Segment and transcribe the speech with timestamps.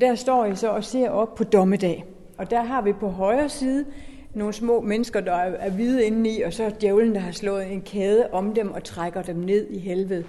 [0.00, 2.04] Der står I så og ser op på dommedag.
[2.38, 3.84] Og der har vi på højre side
[4.34, 7.82] nogle små mennesker, der er hvide indeni, og så er djævlen, der har slået en
[7.82, 10.24] kæde om dem og trækker dem ned i helvede.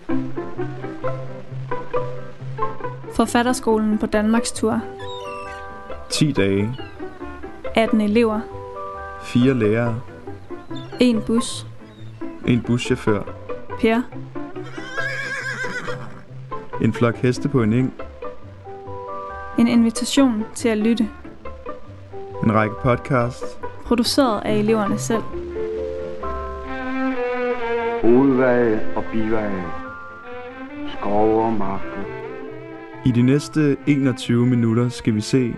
[3.13, 4.81] Forfatterskolen på Danmarks tur.
[6.09, 6.75] 10 dage.
[7.75, 8.39] 18 elever.
[9.23, 10.01] 4 lærere.
[10.99, 11.65] En bus.
[12.47, 13.21] En buschauffør.
[13.79, 14.01] Per.
[16.81, 17.93] En flok heste på en eng.
[19.59, 21.09] En invitation til at lytte.
[22.43, 23.43] En række podcast.
[23.85, 25.21] Produceret af eleverne selv.
[28.01, 29.63] Hovedveje og biveje.
[30.99, 32.03] Skove og marker.
[33.05, 35.53] I de næste 21 minutter skal vi se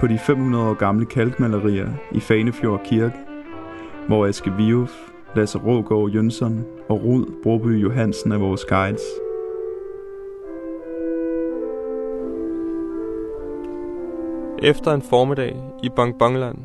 [0.00, 3.16] på de 500 år gamle kalkmalerier i Fanefjord Kirke,
[4.06, 4.92] hvor Aske Viuf,
[5.36, 9.23] Lasse Rågaard Jønsson og Rud Broby Johansen er vores guides.
[14.64, 16.58] Efter en formiddag i Bongbongland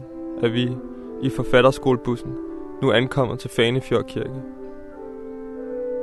[0.44, 0.78] er vi
[1.22, 2.32] i forfatterskolebussen
[2.82, 4.42] nu ankommet til Fanefjord Kirke.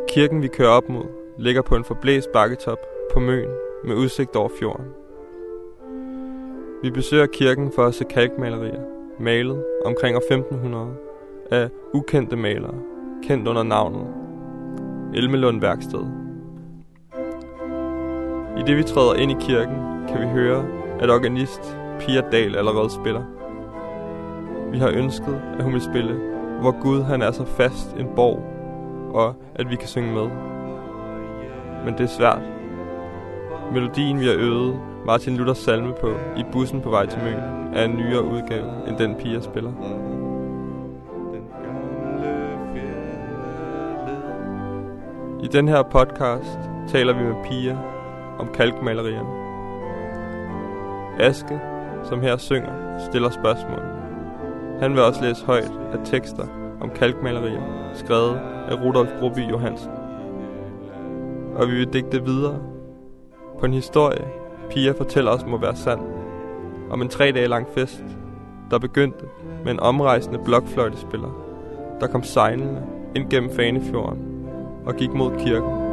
[0.08, 1.05] Kirken vi kører op mod
[1.39, 2.78] ligger på en forblæst bakketop
[3.12, 3.48] på Møn
[3.84, 4.86] med udsigt over fjorden.
[6.83, 8.83] Vi besøger kirken for at se kalkmalerier,
[9.20, 10.86] malet omkring år 1500
[11.50, 12.74] af ukendte malere,
[13.22, 14.06] kendt under navnet
[15.14, 16.05] Elmelund Værksted.
[18.58, 19.77] I det vi træder ind i kirken,
[20.08, 20.67] kan vi høre,
[21.00, 23.22] at organist Pia Dahl allerede spiller.
[24.70, 26.14] Vi har ønsket, at hun vil spille,
[26.61, 28.42] hvor Gud han er så fast en borg,
[29.14, 30.28] og at vi kan synge med.
[31.84, 32.42] Men det er svært.
[33.72, 37.84] Melodien, vi har øvet Martin Luthers salme på i bussen på vej til Møn, er
[37.84, 39.72] en nyere udgave, end den Pia spiller.
[45.42, 46.58] I den her podcast
[46.89, 47.78] taler vi med Pia
[48.39, 49.28] om kalkmalerierne.
[51.20, 51.61] Aske,
[52.08, 53.82] som her synger, stiller spørgsmål.
[54.80, 56.46] Han vil også læse højt af tekster
[56.80, 57.62] om kalkmalerier,
[57.94, 59.90] skrevet af Rudolf Broby Johansen.
[61.55, 62.58] Og vi vil digte videre
[63.58, 64.24] på en historie,
[64.70, 66.00] Pia fortæller os må være sand.
[66.90, 68.05] Om en tre dage lang fest,
[68.70, 69.24] der begyndte
[69.64, 71.42] med en omrejsende blokfløjtespiller,
[72.00, 72.83] der kom sejlende
[73.14, 74.22] ind gennem Fanefjorden
[74.86, 75.86] og gik mod kirken.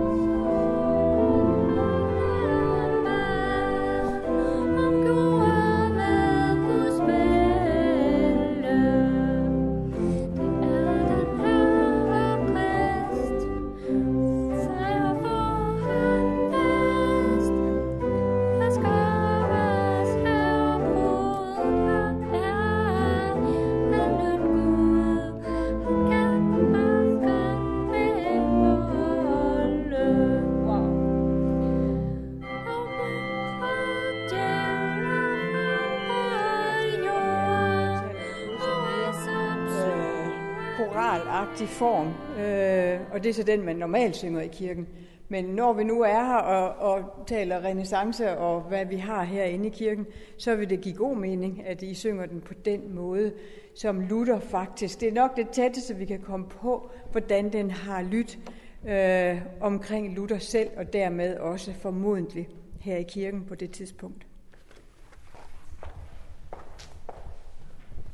[41.53, 42.07] Nøjagtig form,
[42.39, 44.87] øh, og det er så den, man normalt synger i kirken.
[45.29, 49.67] Men når vi nu er her og, og taler renaissance og hvad vi har herinde
[49.67, 50.05] i kirken,
[50.37, 53.33] så vil det give god mening, at I synger den på den måde,
[53.75, 54.99] som Luther faktisk.
[54.99, 58.39] Det er nok det tætteste, vi kan komme på, hvordan den har lyttet
[58.87, 62.47] øh, omkring Luther selv, og dermed også formodentlig
[62.79, 64.25] her i kirken på det tidspunkt.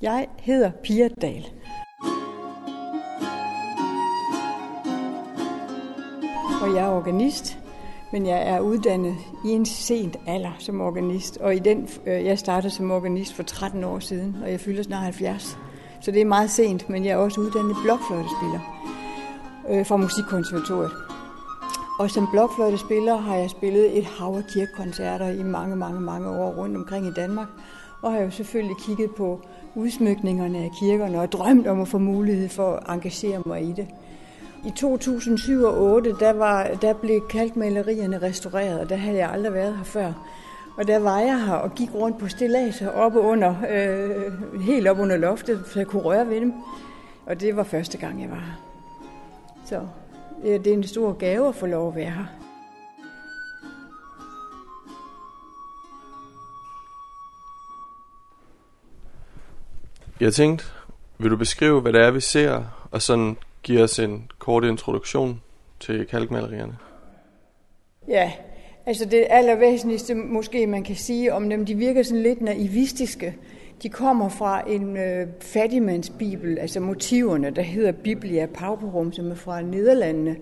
[0.02, 1.46] Jeg hedder Pia Dahl.
[6.62, 7.60] Og jeg er organist,
[8.12, 9.16] men jeg er uddannet
[9.46, 13.44] i en sent alder som organist, og i den, øh, jeg startede som organist for
[13.44, 15.58] 13 år siden, og jeg fylder snart 70.
[16.02, 18.60] Så det er meget sent, men jeg er også uddannet blokfløjtespiller
[19.70, 20.92] øh, fra Musikkonservatoriet.
[22.00, 26.52] Og som blokfløjtespiller har jeg spillet et hav af kirkekoncerter i mange, mange, mange år
[26.52, 27.48] rundt omkring i Danmark,
[28.02, 29.42] og har jo selvfølgelig kigget på
[29.76, 33.88] udsmykningerne af kirkerne og drømt om at få mulighed for at engagere mig i det.
[34.66, 39.54] I 2007 og 2008, der, var, der blev kalkmalerierne restaureret, og der havde jeg aldrig
[39.54, 40.14] været her før.
[40.78, 45.00] Og der var jeg her og gik rundt på stillaser oppe under, øh, helt op
[45.00, 46.54] under loftet, så jeg kunne røre ved dem.
[47.26, 48.66] Og det var første gang, jeg var her.
[49.66, 49.88] Så
[50.44, 52.26] det er en stor gave at få lov at være her.
[60.20, 60.66] Jeg tænkte,
[61.18, 65.42] vil du beskrive, hvad det er, vi ser, og sådan give os en kort introduktion
[65.80, 66.78] til kalkmalerierne?
[68.08, 68.32] Ja,
[68.86, 73.36] altså det allervæsentligste måske man kan sige om dem, de virker sådan lidt naivistiske.
[73.84, 79.62] De kommer fra en øh, fattigmandsbibel, altså motiverne, der hedder Biblia Pauperum, som er fra
[79.62, 80.36] Nederlandene.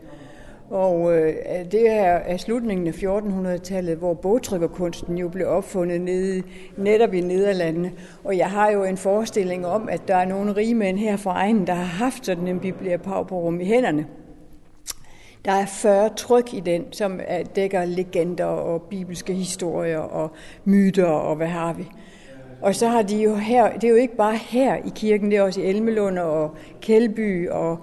[0.69, 1.33] Og øh,
[1.71, 6.43] det er, er slutningen af 1400-tallet, hvor bogtrykkerkunsten jo blev opfundet nede,
[6.77, 7.91] netop i Nederlandene.
[8.23, 11.31] Og jeg har jo en forestilling om, at der er nogle rige mænd her fra
[11.31, 14.05] egen, der har haft sådan en bibliapauperum i hænderne.
[15.45, 20.31] Der er 40 tryk i den, som øh, dækker legender og bibelske historier og
[20.65, 21.87] myter og hvad har vi.
[22.61, 25.37] Og så har de jo her, det er jo ikke bare her i kirken, det
[25.37, 27.77] er også i Elmelund og Kældby, og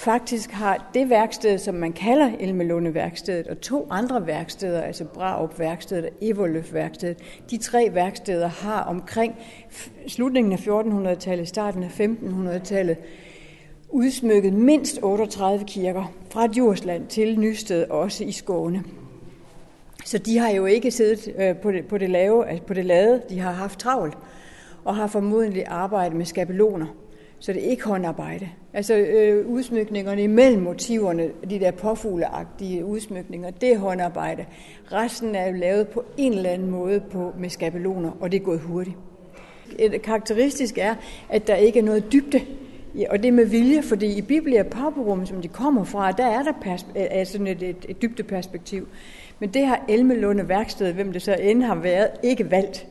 [0.00, 5.58] faktisk har det værksted, som man kalder Elmelunde værkstedet, og to andre værksteder, altså Braup
[5.58, 7.18] værkstedet og Evoløf værkstedet,
[7.50, 9.34] de tre værksteder har omkring
[10.08, 12.96] slutningen af 1400-tallet, starten af 1500-tallet,
[13.88, 18.84] udsmykket mindst 38 kirker, fra Djursland til Nysted, også i Skåne.
[20.04, 22.84] Så de har jo ikke siddet øh, på det, på det, lave, altså på det
[22.84, 24.18] lade, de har haft travlt,
[24.84, 26.86] og har formodentlig arbejdet med skabeloner.
[27.40, 28.48] Så det er ikke håndarbejde.
[28.72, 34.44] Altså øh, udsmykningerne imellem motiverne, de der påfugleagtige udsmykninger, det er håndarbejde.
[34.92, 38.44] Resten er jo lavet på en eller anden måde på, med skabeloner, og det er
[38.44, 38.96] gået hurtigt.
[39.78, 40.94] Et karakteristisk er,
[41.28, 42.40] at der ikke er noget dybde
[42.94, 46.42] Ja, og det med vilje, fordi i Biblia Pauperum, som de kommer fra, der er
[46.42, 48.88] der pers- øh, er sådan et, et, et dybdeperspektiv.
[49.38, 52.86] Men det har Elmelunde værksted, hvem det så end har været, ikke valgt.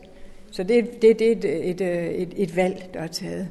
[0.52, 1.82] Så det, det, det er et, et,
[2.22, 3.48] et, et valg, der er taget.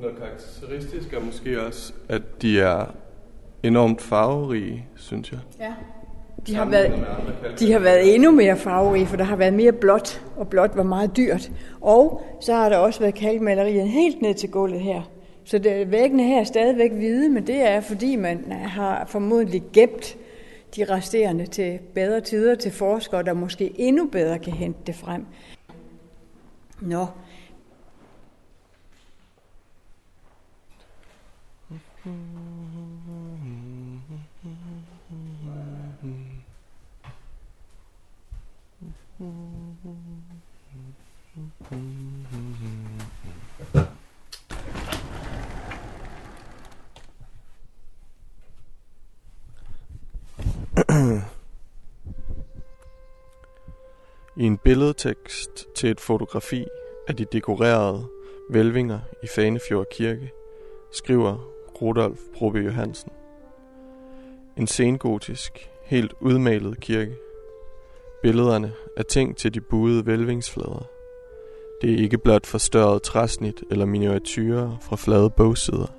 [0.00, 2.94] Noget karakteristisk er måske også, at de er
[3.62, 5.40] enormt farverige, synes jeg.
[5.60, 5.74] Ja.
[6.46, 6.92] De har, været,
[7.58, 10.82] de har været endnu mere farverige, for der har været mere blåt, og blåt var
[10.82, 11.50] meget dyrt.
[11.80, 15.02] Og så har der også været kalkmalerier helt ned til gulvet her.
[15.44, 20.16] Så det, væggene her er stadigvæk hvide, men det er, fordi man har formodentlig gemt
[20.76, 25.26] de resterende til bedre tider til forskere, der måske endnu bedre kan hente det frem.
[26.80, 27.06] Nå.
[32.00, 32.06] I
[54.36, 56.66] en billedtekst til et fotografi
[57.08, 58.08] af de dekorerede
[58.50, 60.30] velvinger i Fanefjord Kirke
[60.92, 63.12] skriver Rudolf Probe Johansen.
[64.56, 67.16] En sengotisk, helt udmalet kirke.
[68.22, 70.88] Billederne er tænkt til de buede vælvingsflader.
[71.82, 75.94] Det er ikke blot forstørret træsnit eller miniatyrer fra flade bogsider.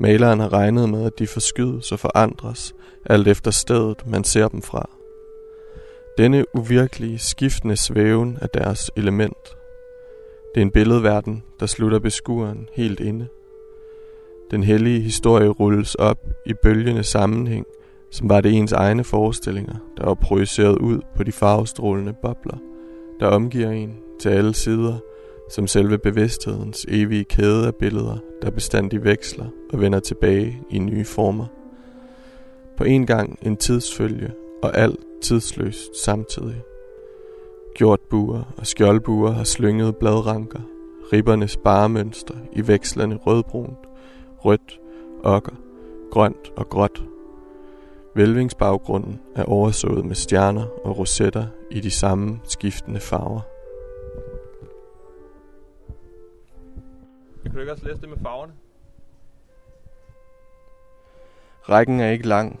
[0.00, 2.74] Maleren har regnet med, at de forskydes og forandres,
[3.04, 4.90] alt efter stedet man ser dem fra.
[6.18, 9.56] Denne uvirkelige, skiftende svæven er deres element.
[10.54, 13.28] Det er en billedverden, der slutter beskueren helt inde.
[14.50, 17.66] Den hellige historie rulles op i bølgende sammenhæng,
[18.10, 22.56] som var det ens egne forestillinger, der var projiceret ud på de farvestrålende bobler,
[23.20, 24.98] der omgiver en til alle sider,
[25.50, 31.04] som selve bevidsthedens evige kæde af billeder, der bestandig veksler og vender tilbage i nye
[31.04, 31.46] former.
[32.76, 34.30] På en gang en tidsfølge
[34.62, 36.62] og alt tidsløst samtidig.
[37.74, 40.60] Gjortbuer og skjoldbuer har slynget bladranker,
[41.12, 43.78] ribbernes baremønster i vekslerne rødbrunt,
[44.44, 44.80] rødt,
[45.24, 45.54] okker,
[46.10, 47.02] grønt og gråt.
[48.14, 53.40] Vælvingsbaggrunden er oversået med stjerner og rosetter i de samme skiftende farver.
[57.42, 58.52] Kan du ikke også læse det med farverne?
[61.68, 62.60] Rækken er ikke lang.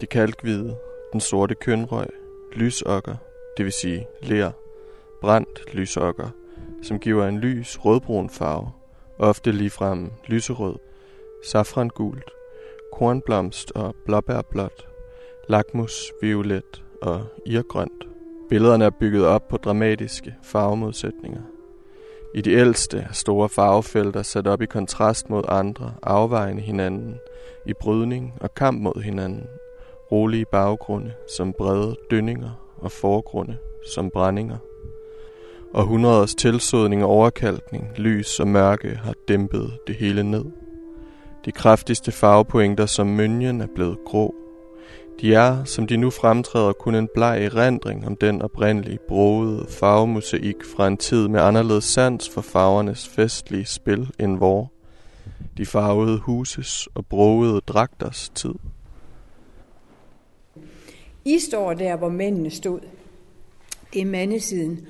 [0.00, 0.76] De kalkhvide,
[1.12, 2.06] den sorte kønrøg,
[2.52, 3.16] lysokker,
[3.56, 4.50] det vil sige ler,
[5.20, 6.28] brændt lysokker,
[6.82, 8.70] som giver en lys rødbrun farve,
[9.18, 10.76] ofte ligefrem lyserød,
[11.50, 12.30] safrangult,
[12.92, 14.88] kornblomst og blåbærblåt,
[15.48, 18.04] lakmus, violet og irgrønt.
[18.48, 21.42] Billederne er bygget op på dramatiske farvemodsætninger.
[22.34, 27.14] I de ældste er store farvefelter sat op i kontrast mod andre, afvejende hinanden,
[27.66, 29.46] i brydning og kamp mod hinanden,
[30.12, 33.56] rolige baggrunde som brede dønninger og forgrunde
[33.94, 34.58] som brændinger.
[35.74, 40.44] Og hundreders tilsodning og overkalkning, lys og mørke har dæmpet det hele ned.
[41.46, 44.34] De kraftigste farvepointer som mønjen er blevet grå.
[45.20, 50.56] De er, som de nu fremtræder, kun en bleg erindring om den oprindelige broede farvemosaik
[50.76, 54.72] fra en tid med anderledes sans for farvernes festlige spil end vor.
[55.56, 58.54] De farvede huses og broede dragters tid.
[61.24, 62.80] I står der, hvor mændene stod.
[63.92, 64.86] Det er mandesiden.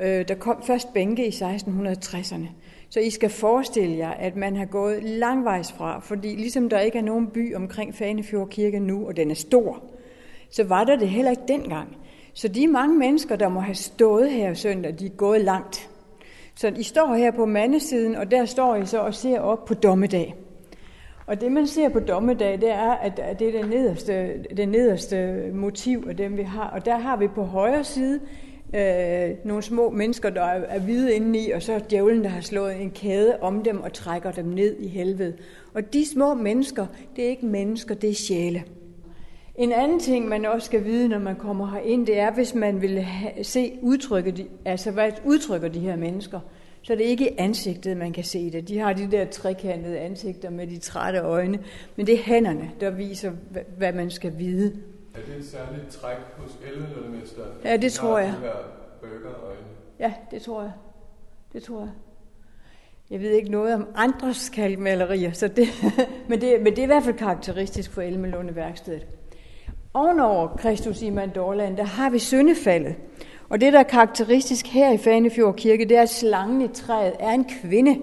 [0.00, 2.48] Øh, der kom først bænke i 1660'erne.
[2.96, 6.98] Så I skal forestille jer, at man har gået langvejs fra, fordi ligesom der ikke
[6.98, 9.82] er nogen by omkring Fanefjord Kirke nu, og den er stor,
[10.50, 11.96] så var der det heller ikke dengang.
[12.34, 15.90] Så de mange mennesker, der må have stået her søndag, de er gået langt.
[16.54, 19.74] Så I står her på mandesiden, og der står I så og ser op på
[19.74, 20.34] dommedag.
[21.26, 25.50] Og det, man ser på dommedag, det er, at det er det nederste, det nederste
[25.54, 26.70] motiv af dem, vi har.
[26.70, 28.20] Og der har vi på højre side
[28.74, 32.40] øh, nogle små mennesker, der er, er hvide indeni, og så er djævlen, der har
[32.40, 35.34] slået en kæde om dem og trækker dem ned i helvede.
[35.74, 38.64] Og de små mennesker, det er ikke mennesker, det er sjæle.
[39.54, 42.82] En anden ting, man også skal vide, når man kommer herind, det er, hvis man
[42.82, 46.40] vil have, se udtrykket, altså hvad udtrykker de her mennesker,
[46.82, 48.68] så det er det ikke ansigtet, man kan se det.
[48.68, 51.58] De har de der trekantede ansigter med de trætte øjne,
[51.96, 53.32] men det er hænderne, der viser,
[53.78, 54.72] hvad man skal vide.
[55.16, 57.42] Er det et særligt træk hos Elmelundemester?
[57.64, 58.28] Ja, det tror jeg.
[58.28, 58.52] De her
[59.00, 59.66] burgerøjne?
[59.98, 60.72] Ja, det tror jeg.
[61.52, 61.90] Det tror jeg.
[63.10, 65.68] Jeg ved ikke noget om andres kalkmalerier, så det,
[66.28, 69.06] men, det, men det er i hvert fald karakteristisk for Elmelunde værkstedet.
[69.94, 72.94] Ovenover Kristus i Mandorland, der har vi syndefaldet.
[73.48, 77.12] Og det, der er karakteristisk her i Fanefjord Kirke, det er, at slangen i træet
[77.20, 77.96] er en kvinde.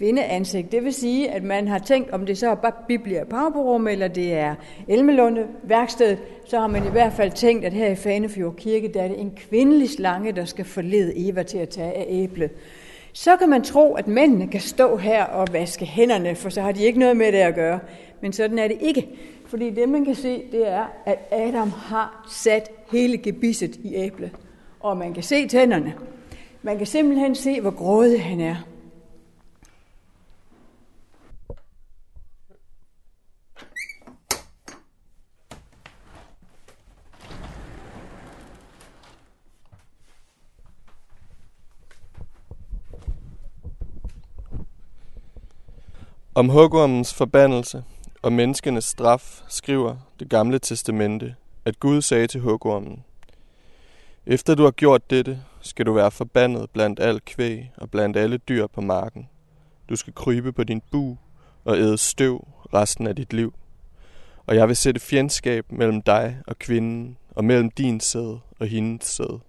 [0.00, 0.72] Kvindeansigt.
[0.72, 4.32] Det vil sige, at man har tænkt, om det så er Biblia Pauperum, eller det
[4.32, 4.54] er
[4.88, 6.16] Elmelunde værksted,
[6.46, 9.20] så har man i hvert fald tænkt, at her i Fanefjord Kirke, der er det
[9.20, 12.50] en kvindelig slange, der skal forlede Eva til at tage af æblet.
[13.12, 16.72] Så kan man tro, at mændene kan stå her og vaske hænderne, for så har
[16.72, 17.78] de ikke noget med det at gøre.
[18.20, 19.08] Men sådan er det ikke.
[19.46, 24.30] Fordi det, man kan se, det er, at Adam har sat hele gebisset i æblet.
[24.80, 25.94] Og man kan se tænderne.
[26.62, 28.56] Man kan simpelthen se, hvor grådig han er.
[46.40, 47.84] Om hugormens forbandelse
[48.22, 53.04] og menneskenes straf skriver det gamle testamente, at Gud sagde til hugormen,
[54.26, 58.36] Efter du har gjort dette, skal du være forbandet blandt al kvæg og blandt alle
[58.36, 59.28] dyr på marken.
[59.88, 61.16] Du skal krybe på din bu
[61.64, 63.54] og æde støv resten af dit liv.
[64.46, 69.06] Og jeg vil sætte fjendskab mellem dig og kvinden, og mellem din sæd og hendes
[69.06, 69.40] sæd.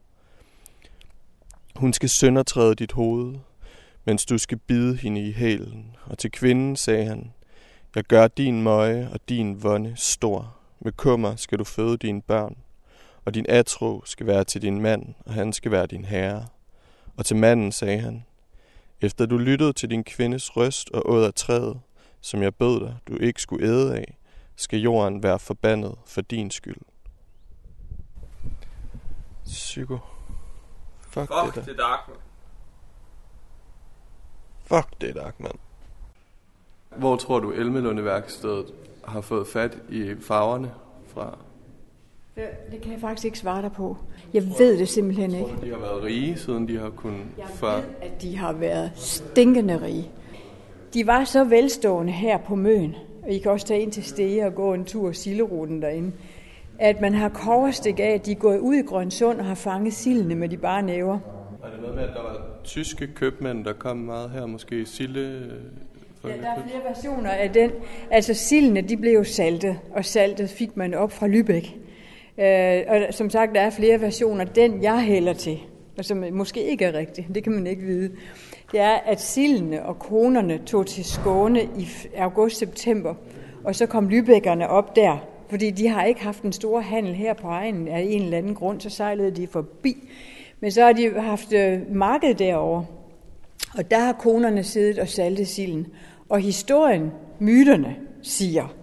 [1.75, 3.35] Hun skal søndertræde dit hoved,
[4.05, 5.95] mens du skal bide hende i hælen.
[6.05, 7.33] Og til kvinden sagde han,
[7.95, 10.57] jeg gør din møje og din vonde stor.
[10.79, 12.57] Med kummer skal du føde dine børn,
[13.25, 16.45] og din atro skal være til din mand, og han skal være din herre.
[17.17, 18.25] Og til manden sagde han,
[19.01, 21.79] efter du lyttede til din kvindes røst og åd af træet,
[22.21, 24.17] som jeg bød dig, du ikke skulle æde af,
[24.55, 26.81] skal jorden være forbandet for din skyld.
[29.45, 29.97] Psyko.
[31.01, 31.83] Fuck, Fuck det det der.
[31.83, 32.17] dark, man.
[34.75, 35.53] Fuck det dark, mand.
[36.97, 38.65] Hvor tror du Elmelundeværkstedet
[39.05, 40.71] har fået fat i farverne
[41.07, 41.37] fra?
[42.71, 43.97] Det kan jeg faktisk ikke svare dig på.
[44.33, 45.49] Jeg ved det simpelthen ikke.
[45.49, 47.75] Tror de har været rige, siden de har kunnet Jeg fra...
[47.75, 50.09] ved, at de har været stinkende rige.
[50.93, 54.45] De var så velstående her på Møn, og I kan også tage ind til Stege
[54.45, 56.11] og gå en tur silderuten derinde,
[56.79, 59.93] at man har koverstik af, at de er gået ud i Grønsund og har fanget
[59.93, 61.19] sildene med de bare næver.
[61.63, 65.51] Er det noget med, at der var tyske købmænd, der kom meget her, måske Sille?
[66.23, 67.71] Ja, der er flere versioner af den.
[68.11, 71.75] Altså sildene, de blev jo saltet, og saltet fik man op fra Lübeck.
[72.43, 74.43] Øh, og som sagt, der er flere versioner.
[74.43, 75.59] Den, jeg hælder til,
[75.97, 78.11] og som måske ikke er rigtig, det kan man ikke vide,
[78.71, 81.87] det er, at sildene og konerne tog til Skåne i
[82.17, 83.15] august-september,
[83.63, 85.17] og så kom Lübeckerne op der,
[85.49, 88.55] fordi de har ikke haft en stor handel her på egen af en eller anden
[88.55, 90.09] grund, så sejlede de forbi.
[90.61, 92.85] Men så har de haft øh, marked derovre,
[93.77, 95.87] og der har konerne siddet og saltet silden.
[96.29, 98.73] Og historien, myterne, siger,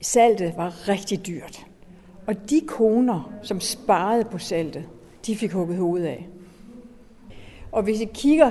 [0.00, 1.66] saltet var rigtig dyrt.
[2.26, 4.84] Og de koner, som sparede på saltet,
[5.26, 6.28] de fik hugget hovedet af.
[7.72, 8.50] Og hvis I kigger,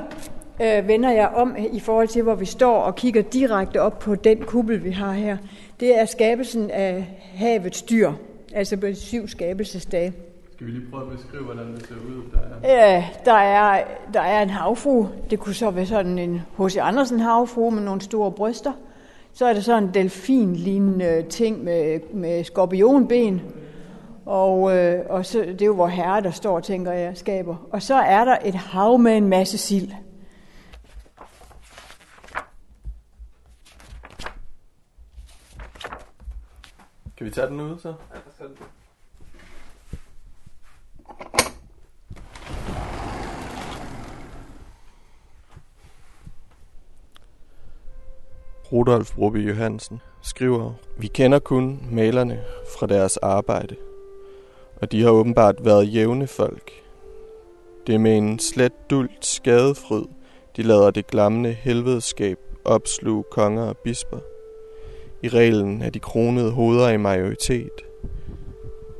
[0.61, 4.15] øh, vender jeg om i forhold til, hvor vi står og kigger direkte op på
[4.15, 5.37] den kuppel, vi har her.
[5.79, 8.11] Det er skabelsen af havets dyr,
[8.53, 10.13] altså på syv skabelsesdage.
[10.55, 12.23] Skal vi lige prøve at beskrive, hvordan det ser ud?
[12.31, 12.87] Der er...
[12.87, 13.83] Ja, der er,
[14.13, 15.07] der er en havfru.
[15.29, 16.77] Det kunne så være sådan en H.C.
[16.81, 18.73] Andersen havfru med nogle store bryster.
[19.33, 23.41] Så er der sådan en delfin-lignende ting med, med skorpionben.
[24.25, 27.55] Og, øh, og så, det er jo hvor herre, der står, tænker jeg, skaber.
[27.71, 29.91] Og så er der et hav med en masse sild.
[37.17, 37.87] Kan vi tage den ud så?
[37.89, 38.47] Ja, der
[48.85, 52.39] Rudolf Brubbe Johansen, skriver, Vi kender kun malerne
[52.77, 53.75] fra deres arbejde,
[54.81, 56.71] og de har åbenbart været jævne folk.
[57.87, 60.05] Det er med en slet dult skadefryd,
[60.55, 64.19] de lader det glammende helvedeskab opsluge konger og bisper.
[65.23, 67.81] I reglen er de kronede hoveder i majoritet.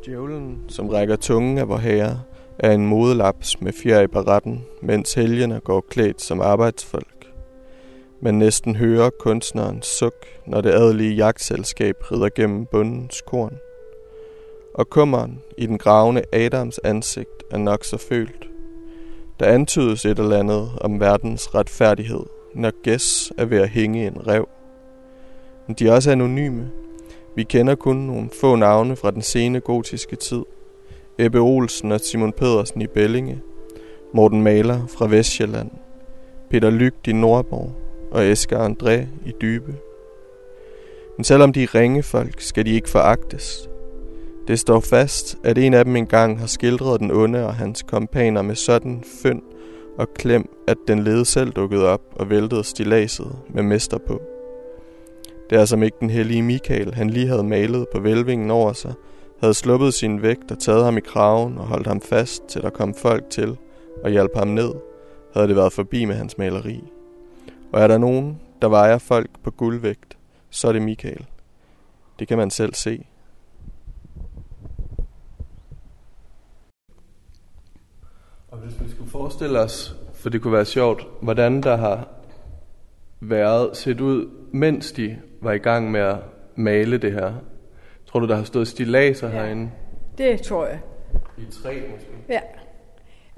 [0.05, 2.21] Djævlen, som rækker tungen af vor herre,
[2.59, 7.14] er en modelaps med fjer i baretten, mens helgener går klædt som arbejdsfolk.
[8.21, 13.57] Man næsten hører kunstnerens suk, når det adelige jagtselskab rider gennem bundens korn.
[14.73, 18.49] Og kummeren i den gravende Adams ansigt er nok så følt.
[19.39, 24.27] Der antydes et eller andet om verdens retfærdighed, når gæs er ved at hænge en
[24.27, 24.49] rev.
[25.67, 26.71] Men de er også anonyme.
[27.35, 30.43] Vi kender kun nogle få navne fra den sene gotiske tid.
[31.17, 33.41] Ebbe Olsen og Simon Pedersen i Bellinge,
[34.13, 35.71] Morten Maler fra Vestjylland,
[36.49, 37.84] Peter Lygt i Nordborg
[38.15, 39.75] og Esker André i Dybe.
[41.17, 43.69] Men selvom de er ringe folk, skal de ikke foragtes.
[44.47, 48.41] Det står fast, at en af dem engang har skildret den onde og hans kompaner
[48.41, 49.41] med sådan fynd
[49.97, 54.21] og klem, at den lede selv dukkede op og væltede stilaset med mester på.
[55.49, 58.93] Det er som ikke den hellige Michael, han lige havde malet på vælvingen over sig,
[59.39, 62.69] havde sluppet sin vægt og taget ham i kraven og holdt ham fast, til der
[62.69, 63.57] kom folk til
[64.03, 64.71] og hjalp ham ned,
[65.33, 66.94] havde det været forbi med hans maleri.
[67.75, 70.17] Og er der nogen, der vejer folk på guldvægt,
[70.49, 71.25] så er det Michael.
[72.19, 73.05] Det kan man selv se.
[78.47, 82.07] Og hvis vi skulle forestille os, for det kunne være sjovt, hvordan der har
[83.19, 86.17] været set ud, mens de var i gang med at
[86.55, 87.33] male det her.
[88.05, 89.33] Tror du, der har stået stilaser ja.
[89.33, 89.71] herinde?
[90.17, 90.79] Det tror jeg.
[91.37, 92.11] I træ måske?
[92.29, 92.41] Ja.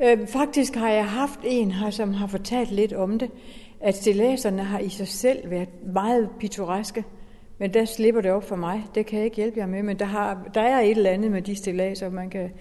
[0.04, 3.32] Øh, faktisk har jeg haft en her, som har fortalt lidt om det,
[3.82, 7.04] at stilaserne har i sig selv været meget pittoreske.
[7.58, 8.84] Men der slipper det op for mig.
[8.96, 11.32] Det kan jeg ikke hjælpe jer med, men der, har, der er et eller andet
[11.32, 12.52] med de stilaser, man kan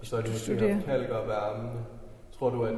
[0.00, 1.70] Og så er det haft kalk op af armene.
[2.38, 2.74] Tror du, at,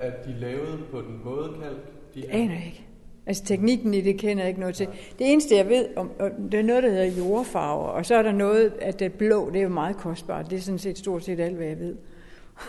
[0.00, 1.78] at de lavet på den våde kalk?
[2.14, 2.32] De er...
[2.32, 2.84] Aner ikke.
[3.26, 4.86] Altså teknikken i det kender jeg ikke noget til.
[5.18, 6.10] Det eneste jeg ved, om,
[6.52, 9.58] det er noget, der hedder jordfarver, og så er der noget, at det blå, det
[9.58, 10.50] er jo meget kostbart.
[10.50, 11.96] Det er sådan set stort set alt, hvad jeg ved.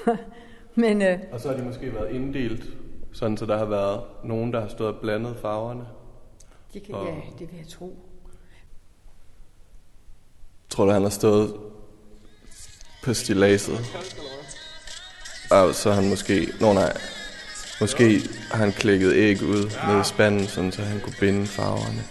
[0.76, 2.64] Men, øh, og så har de måske været inddelt,
[3.16, 5.86] sådan så der har været nogen, der har stået og blandet farverne?
[6.74, 7.06] Det kan, og...
[7.06, 7.98] Ja, det vil jeg tro.
[10.70, 11.56] Tror du, han har stået
[13.04, 13.80] på stilaset?
[15.52, 16.54] Og så har han måske...
[16.62, 16.98] Nå nej.
[17.82, 22.04] Måske har han klikket æg ud ned i spanden, sådan så han kunne binde farverne.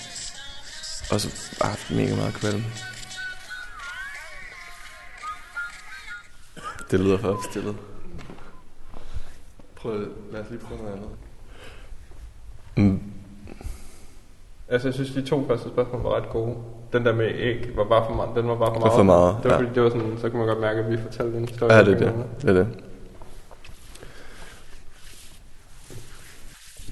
[1.10, 2.64] Og så har haft mega meget kvalm.
[6.90, 7.76] Det lyder for opstillet.
[9.84, 10.00] Prøv,
[10.32, 11.08] lad os lige prøve noget andet.
[12.76, 13.00] Mm.
[14.68, 16.56] Altså, jeg synes, de to første spørgsmål var ret gode.
[16.92, 18.30] Den der med æg var bare for meget.
[18.36, 18.82] Den var bare for meget.
[18.82, 19.62] Det var for meget, det var, ja.
[19.62, 21.74] fordi, det var sådan, så kan man godt mærke, at vi fortalte en historie.
[21.74, 22.14] Ja, det er det.
[22.42, 22.68] det, er det.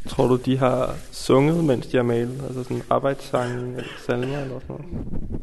[0.09, 2.43] Tror du, de har sunget, mens de har malet?
[2.43, 5.41] Altså sådan arbejdssange eller salmer eller sådan noget?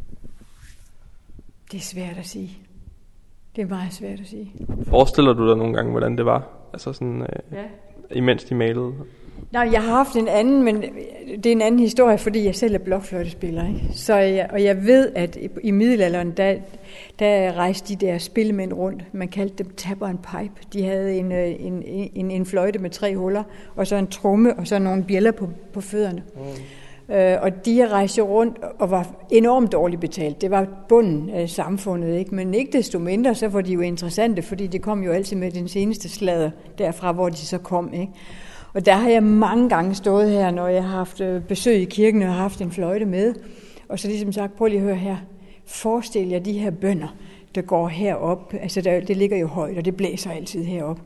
[1.72, 2.58] Det er svært at sige.
[3.56, 4.54] Det er meget svært at sige.
[4.88, 6.59] Forestiller du dig nogle gange, hvordan det var?
[6.74, 7.64] Altså sådan, øh, ja.
[8.12, 8.94] imens de malede?
[9.52, 10.84] Nej, jeg har haft en anden, men
[11.44, 13.68] det er en anden historie, fordi jeg selv er blokfløjtespiller.
[13.68, 13.82] Ikke?
[13.94, 16.56] Så jeg, og jeg ved, at i middelalderen, der,
[17.20, 19.04] der rejste de der spillemænd rundt.
[19.14, 20.54] Man kaldte dem tapper en pipe.
[20.74, 23.44] De havde en, øh, en, en, en fløjte med tre huller,
[23.76, 26.24] og så en tromme, og så nogle bjæller på, på fødderne.
[26.36, 26.42] Mm.
[27.12, 30.42] Øh, og de rejste rundt og var enormt dårligt betalt.
[30.42, 32.36] Det var bunden af samfundet, ikke?
[32.36, 35.52] men ikke desto mindre, så var de jo interessante, fordi det kom jo altid med
[35.52, 37.94] den seneste slader derfra, hvor de så kom.
[37.94, 38.12] Ikke?
[38.74, 41.86] Og der har jeg mange gange stået her, når jeg har haft øh, besøg i
[41.86, 43.34] kirken og har haft en fløjte med,
[43.90, 45.18] og så ligesom sagt, prøv lige at høre her,
[45.66, 47.16] forestil jer de her bønder,
[47.56, 51.00] der går herop, altså der, det ligger jo højt, og det blæser altid herop.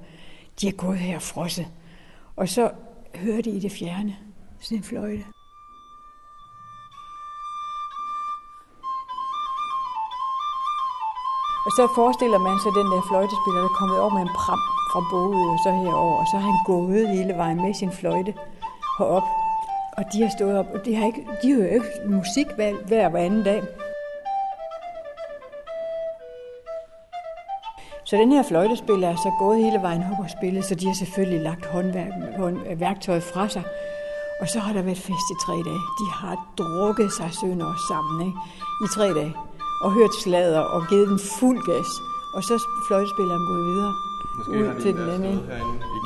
[0.62, 1.68] De er gået her frosset.
[2.36, 2.70] Og så
[3.16, 4.16] hører de i det fjerne
[4.60, 5.33] sådan en fløjte.
[11.66, 14.62] Og så forestiller man sig den der fløjtespiller, der er kommet over med en pram
[14.92, 18.34] fra Bogø og så herover, og så har han gået hele vejen med sin fløjte
[18.98, 19.28] herop.
[19.98, 22.74] Og de har stået op, og de, har ikke, de hører jo ikke musik hver,
[22.88, 23.62] hver, hver anden dag.
[28.06, 30.94] Så den her fløjtespiller er så gået hele vejen op og spillet, så de har
[30.94, 33.64] selvfølgelig lagt håndværk, hånd, øh, værktøj fra sig.
[34.42, 35.84] Og så har der været fest i tre dage.
[36.02, 38.40] De har drukket sig sønder sammen ikke?
[38.84, 39.34] i tre dage
[39.84, 41.90] og hørt slader og givet den fuld gas.
[42.36, 42.56] Og så
[42.88, 43.94] fløjtespilleren gået videre.
[44.38, 45.40] Måske ud har de til den anden.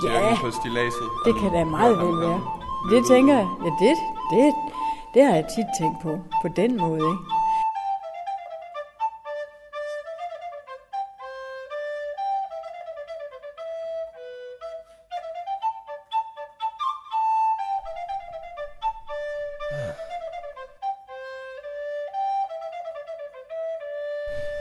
[0.04, 1.08] ja, på stilaset.
[1.26, 2.40] det kan da meget vel være.
[2.92, 3.48] Det tænker jeg.
[3.66, 3.96] Ja, det,
[4.32, 4.54] det,
[5.13, 6.12] Det har jeg tit tænkt på,
[6.42, 7.24] på den måde, ikke?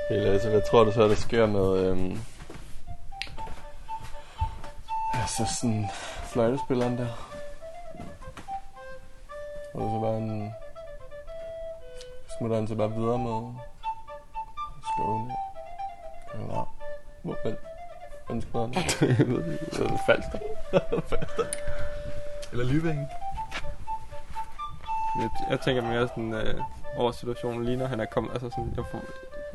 [0.08, 1.78] Hey Lasse, hvad tror du så, der sker med...
[1.78, 2.20] Øhm...
[5.14, 5.86] Altså sådan...
[6.24, 7.08] Fløjtespilleren der.
[9.74, 10.54] Og så bare en...
[12.38, 13.54] Smutter han så bare videre med...
[14.92, 15.34] Skåne.
[16.34, 16.62] Ja,
[17.22, 17.56] hvor vel...
[18.26, 18.74] Hvem skal han?
[19.18, 19.64] Jeg ved ikke.
[19.64, 20.38] Det er Falster.
[22.52, 23.08] Eller Lyvæng.
[25.20, 26.60] Jeg, jeg tænker mere sådan øh,
[26.96, 28.32] over situationen lige når han er kommet.
[28.32, 29.00] Altså sådan, jeg, får,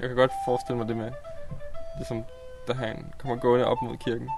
[0.01, 1.11] jeg kan godt forestille mig det med,
[1.97, 2.23] ligesom,
[2.67, 4.29] da han kommer gående op mod kirken.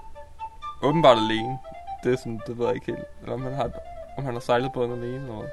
[0.82, 1.58] Åbenbart alene.
[2.04, 3.04] Det er sådan, det ved jeg ikke helt.
[3.22, 3.70] Eller om han har,
[4.18, 5.48] om han har sejlet båden alene eller hvad.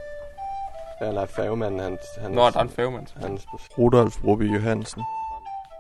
[1.02, 1.98] Ja, nej, færgemanden, han...
[2.22, 3.08] han Nå, der er en færgemand.
[3.22, 3.46] Hans
[3.78, 5.04] Rudolf Broby Johansen.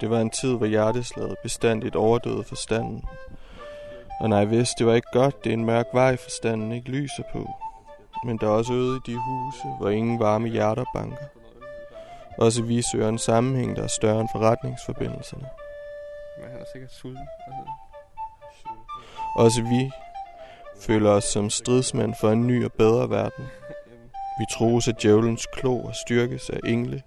[0.01, 3.03] Det var en tid, hvor hjerteslaget bestandigt overdøde forstanden.
[4.19, 7.23] Og nej, vidste, det var ikke godt, det er en mørk vej, forstanden ikke lyser
[7.33, 7.49] på.
[8.25, 11.25] Men der er også øde i de huse, hvor ingen varme hjerter banker.
[12.37, 15.47] Også vi søger en sammenhæng, der er større end forretningsforbindelserne.
[16.39, 17.27] Men han er sikkert sulten.
[17.47, 17.71] Altså,
[19.35, 19.91] Også vi
[20.81, 23.45] føler os som stridsmænd for en ny og bedre verden.
[24.39, 27.03] Vi troes af djævelens klo og styrkes af engle.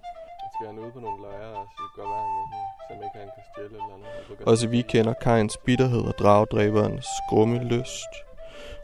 [0.55, 2.45] Skal han ud på nogle lejre, og så går være,
[2.89, 4.47] han ikke han kan stjæle eller andet.
[4.47, 8.13] Også vi kender Kains bitterhed og dragdræberens grumme lyst.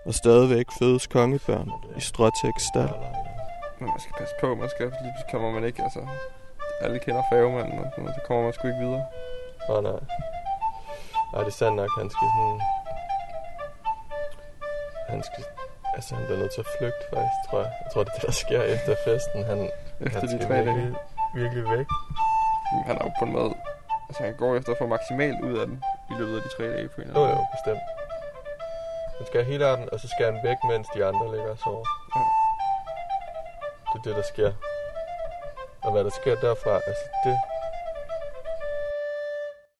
[0.07, 3.20] Og stadigvæk fødes kongebørn i stråtæks stald.
[3.81, 6.03] Men man skal passe på, man skal lige pludselig kommer man ikke, altså...
[6.85, 9.05] Alle kender færgemanden, og sådan så kommer man sgu ikke videre.
[9.69, 10.01] Åh oh, nej.
[11.33, 12.61] Nej, det er sandt nok, han skal sådan...
[15.13, 15.45] Han skal...
[15.97, 17.71] Altså, han bliver nødt til at flygte, faktisk, tror jeg.
[17.83, 19.41] Jeg tror, det er det, der sker efter festen.
[19.51, 19.59] Han,
[20.01, 20.95] Efter han de tre virkelig, dage.
[21.41, 21.87] virkelig væk.
[22.73, 23.51] Men Han er jo på en måde...
[24.09, 25.77] Altså, han går efter at få maksimalt ud af den
[26.11, 27.85] i løbet af de tre dage på en eller Jo, anden jo, bestemt.
[29.19, 31.59] Han skal have hele arten, og så skal han væk, mens de andre ligger og
[31.65, 31.85] sover.
[32.17, 32.23] Ja.
[33.93, 34.53] Det er det, der sker.
[35.83, 37.39] Og hvad der sker derfra, altså det